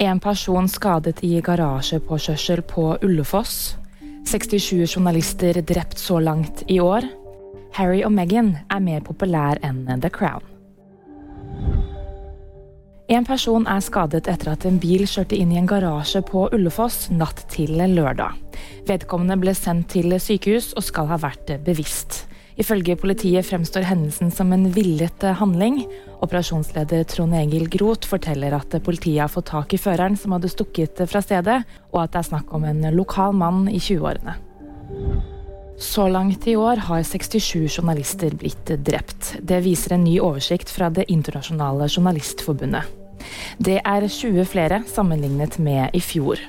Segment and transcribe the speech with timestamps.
[0.00, 3.74] En person skadet i garasjepåkjørsel på Ullefoss.
[4.24, 7.04] 67 journalister drept så langt i år.
[7.76, 10.40] Harry og Meghan er mer populær enn The Crown.
[13.12, 17.10] En person er skadet etter at en bil kjørte inn i en garasje på Ullefoss
[17.12, 18.40] natt til lørdag.
[18.88, 22.22] Vedkommende ble sendt til sykehus og skal ha vært bevisst.
[22.60, 25.80] Ifølge politiet fremstår hendelsen som en villet handling.
[26.20, 31.00] Operasjonsleder Trond Egil Groth forteller at politiet har fått tak i føreren som hadde stukket
[31.08, 31.62] fra stedet,
[31.94, 34.36] og at det er snakk om en lokal mann i 20-årene.
[35.80, 39.38] Så langt i år har 67 journalister blitt drept.
[39.40, 42.84] Det viser en ny oversikt fra Det internasjonale journalistforbundet.
[43.56, 46.40] Det er 20 flere sammenlignet med i fjor.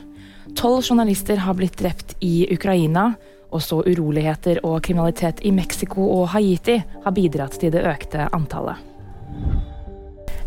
[0.60, 3.14] Tolv journalister har blitt drept i Ukraina.
[3.52, 8.80] Også uroligheter og kriminalitet i Mexico og Haiti har bidratt til det økte antallet.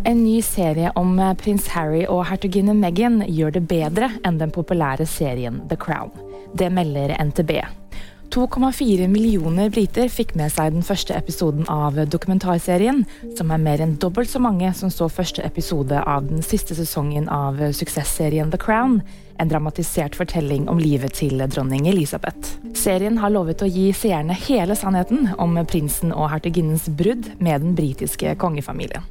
[0.04, 5.06] En ny serie om prins Harry og hertuginne Meghan gjør det bedre enn den populære
[5.08, 6.12] serien The Crown.
[6.56, 7.83] Det melder NTB.
[8.30, 13.04] 2,4 millioner briter fikk med seg den første episoden av dokumentarserien,
[13.38, 17.28] som er mer enn dobbelt så mange som så første episode av den siste sesongen
[17.28, 19.00] av suksessserien The Crown,
[19.38, 22.56] en dramatisert fortelling om livet til dronning Elisabeth.
[22.74, 27.74] Serien har lovet å gi seerne hele sannheten om prinsen og hertuginnens brudd med den
[27.78, 29.04] britiske kongefamilien.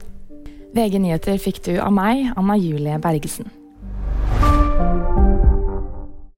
[0.73, 3.51] VG nyheter fikk du av meg, Anna Julie Bergesen.